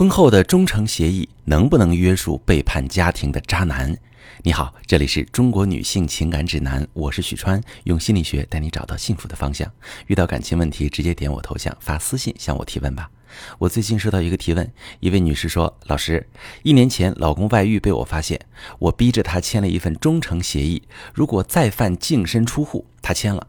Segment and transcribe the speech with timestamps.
[0.00, 3.94] 婚后的忠诚协议能不能约束背叛家庭的渣男？
[4.42, 9.70] 你好，这里是中国女性情感指南，我是许川，用心理学带你找到幸福的方向。
[10.06, 13.10] 遇到感情问题，直接点我头像发私信向我提问吧。
[13.58, 16.26] 我最近收到一个提问，一位女士说：“老师，
[16.62, 18.40] 一年前老公外遇被我发现，
[18.78, 20.82] 我逼着他签了一份忠诚协议，
[21.12, 23.46] 如果再犯净身出户，他签了。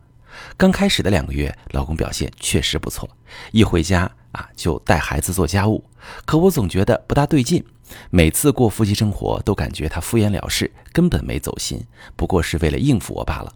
[0.58, 3.10] 刚开始的两个月，老公表现确实不错，
[3.54, 5.84] 一回家。”啊，就带孩子做家务，
[6.26, 7.64] 可我总觉得不大对劲。
[8.10, 11.86] 每次过夫妻生活，都感觉他敷衍了事，根本没走心，
[12.16, 13.54] 不过是为了应付我罢了。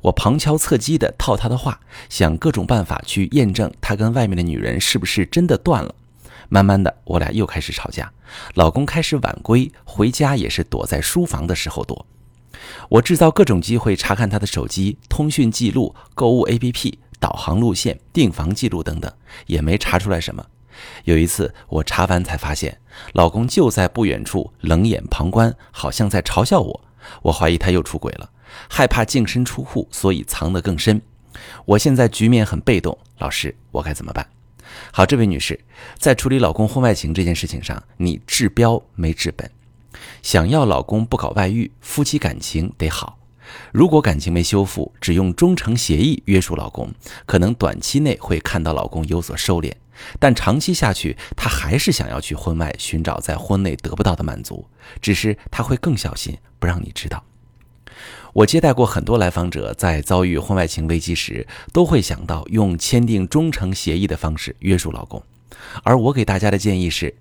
[0.00, 1.78] 我旁敲侧击地套他的话，
[2.08, 5.94] 想各种办法去验证他跟外面的女人是不是真的断了。
[6.48, 8.10] 慢慢的，我俩又开始吵架，
[8.54, 12.06] 老公开始晚归，回家也是躲在书房的时候躲。
[12.88, 16.94] 我制造各种机会查看他的手机、通讯记录、购物 APP。
[17.24, 19.10] 导航路线、订房记录等等，
[19.46, 20.44] 也没查出来什么。
[21.04, 22.78] 有一次我查完才发现，
[23.14, 26.84] 老公就在不远处冷眼旁观，好像在嘲笑我。
[27.22, 28.28] 我怀疑他又出轨了，
[28.68, 31.00] 害怕净身出户，所以藏得更深。
[31.64, 34.28] 我现在局面很被动，老师，我该怎么办？
[34.92, 35.58] 好，这位女士，
[35.98, 39.50] 在处理老公婚外情这件事情上，你治标没治本。
[40.20, 43.16] 想要老公不搞外遇，夫妻感情得好。
[43.72, 46.92] 如果感情没修复，只用忠诚协议约束老公，
[47.26, 49.72] 可能短期内会看到老公有所收敛，
[50.18, 54.66] 但长期下去，他还是想要去婚外寻找在婚内得不到的满足，
[55.00, 57.24] 只是他会更小心，不让你知道。
[58.32, 65.22] 我接待过很多来访者，在遭遇婚外情危机时，都会想到用签订忠诚协议的方式约束老公，
[65.84, 67.14] 而我给大家的建议是，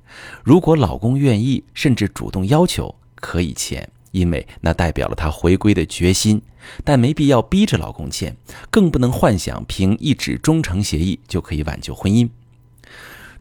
[0.43, 3.87] 如果老公愿意，甚至主动要求，可以签。
[4.13, 6.41] 因为那代表了她回归的决心，
[6.83, 8.37] 但没必要逼着老公签，
[8.69, 12.29] 更不能幻想凭一纸忠诚协议就可以挽救婚姻。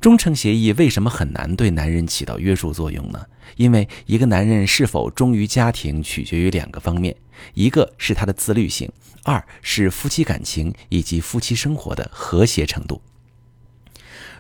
[0.01, 3.25] 忠诚协议为什么很难对男人起到约束作用呢？
[3.57, 7.15] 因为一个男人是否忠于家庭，取决于两个方面：
[7.55, 8.91] 一个是他的自律性，
[9.23, 13.01] 二是夫妻感情以及夫妻生活的和谐程度。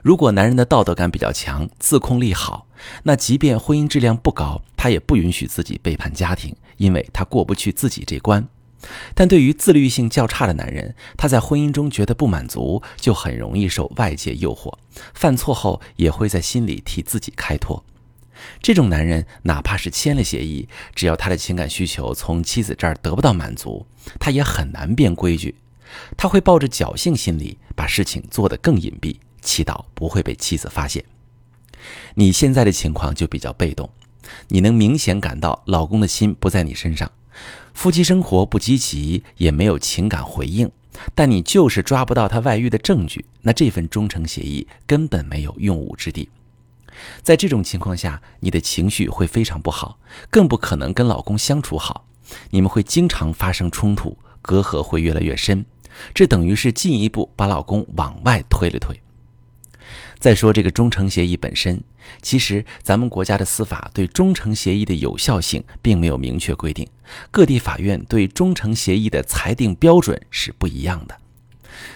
[0.02, 2.66] 如果男人的道德感比较强，自控力好，
[3.04, 8.48] 那即便婚姻质量不高，他也不允许自己背叛家庭，因为他过不去自己这关。
[9.14, 14.74] 但对于自律性较差的男人，他在婚姻中觉得不满足，就很容易受外界诱惑，
[15.14, 17.84] 犯错后也会在心里替自己开脱。
[18.60, 23.86] 这种男人哪怕是签了协议，只要他的情感需求从妻子这儿得不到满足，
[24.18, 25.54] 他也很难变规矩，
[26.16, 29.18] 他会抱着侥幸心理，把事情做得更隐蔽。
[29.42, 31.04] 祈祷不会被妻子发现。
[32.14, 33.90] 你现在的情况就比较被动，
[34.48, 37.10] 你能明显感到老公的心不在你身上，
[37.74, 40.70] 夫妻生活不积极，也没有情感回应，
[41.14, 46.28] 但你就是抓不到他外遇的证据，那这份忠诚协议根本没有用武之地。
[47.22, 49.98] 在这种情况下，你的情绪会非常不好，
[50.30, 52.06] 更不可能跟老公相处好，
[52.50, 55.64] 你们会经常发生冲突，隔阂会越来越深，
[56.14, 59.00] 这等于是进一步把老公往外推了推。
[60.22, 61.82] 再说这个忠诚协议本身，
[62.22, 66.86] 其实咱们国家的司法对忠诚协议的有效性并没有明确规定，
[67.32, 71.16] 各地法院对忠诚协议的裁定标准是不一样的。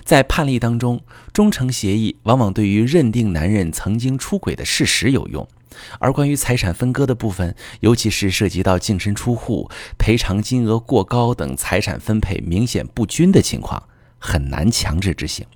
[0.04, 1.00] 在判例当中，
[1.32, 5.47] 忠诚协议往往对于认定男人曾经出轨的事实有用，
[6.00, 13.84] 而关于财产分割的部分，尤其是涉及到净身出户、赔偿金额过高等财产分配明显不均的情况，
[14.19, 15.47] 很难强制执行。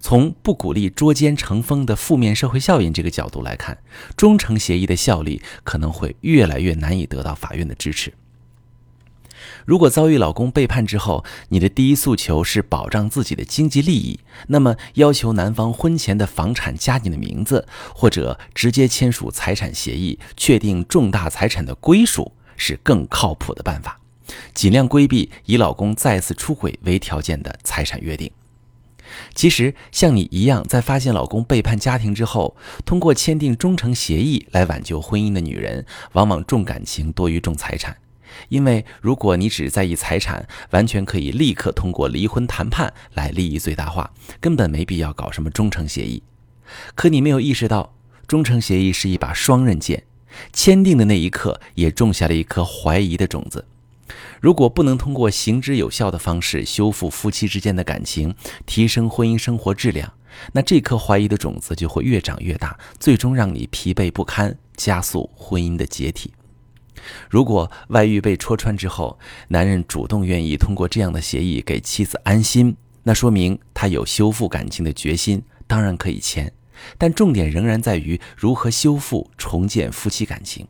[0.00, 3.78] 从不鼓励捉奸成风的负面社会效应这个角度来看，
[4.16, 8.12] 忠诚协议的效力可能会越来越难以得到法院的支持。
[9.64, 24.00] 如果遭遇老公背叛之后，你的第一诉求是保障自己的经济利益，那么要求男方婚前的房产加你的名字，或者直接签署财产协议，确定重大财产的归属，是更靠谱的办法。
[24.54, 28.30] 尽量规避以老公再次出轨为条件的财产约定。
[29.34, 37.96] 其实，像你一样，在发现老公背叛家庭之后，通过签订忠诚协议来挽救婚姻的女人，往往重感情多于重财产。
[38.48, 44.10] 因为如果你只在意财产，完全可以立刻通过离婚谈判来利益最大化，
[44.40, 46.22] 根本没必要搞什么忠诚协议。
[46.94, 47.94] 可你没有意识到，
[48.26, 50.04] 忠诚协议是一把双刃剑，
[50.52, 53.66] 签订的那一刻也种下了一颗怀疑的种子。
[54.40, 58.34] 如果不能通过行之有效的方式修复夫妻之间的感情，
[58.66, 60.12] 提升婚姻生活质量，
[60.52, 66.32] 那这颗怀疑的种子就会越长越大，最终让你疲惫不堪，加速婚姻的解体。
[67.28, 69.18] 如果外遇被戳穿之后，
[69.48, 76.52] 男人主动愿意通过这样的协议给妻子安心，那说明他有修复感情的决心，当然可以签。
[76.98, 80.66] 但重点仍然在于如何修复、重建夫妻感情。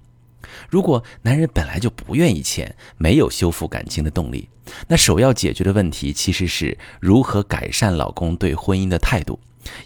[0.68, 4.48] 如果男人本来就不愿意钱，没有修复感情的动力，
[4.88, 9.38] 那首要解决的问题其实是如何改善老公对婚姻的态度，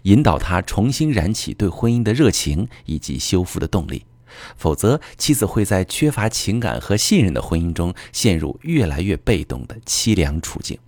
[0.02, 4.04] 引导他重新燃起对婚姻的热情以及修复的动力。
[4.56, 10.78] 否则，妻子会在缺乏情感和信任的婚姻中陷入越来越被动的凄凉处境。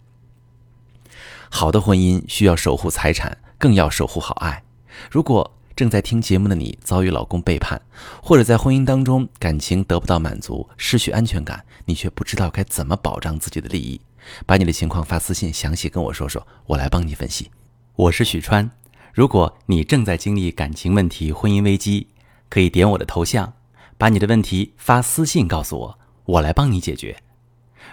[1.48, 4.64] 好的婚姻需要守护财产，更要守护好爱。
[5.10, 7.80] 如果正在听节目的你遭遇老公背叛，
[8.20, 14.00] 或者在婚姻当中感情得不到满足，失去安全感，你却不知道该怎么保障自己的利益，
[14.44, 17.52] 把你的情况发私信，详细跟我说说，我来帮你分析。
[17.94, 18.68] 我是许川，
[19.14, 22.08] 如果你正在经历感情问题、婚姻危机，
[22.48, 23.52] 可以点我的头像，
[23.96, 27.16] 把你的问题发私信告诉我，我来帮你解决。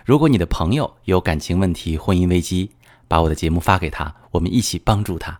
[0.04, 2.72] 如果你的朋友有感情问题、婚姻危机，
[3.08, 5.40] 把我的节目发给他，我们一起帮助他。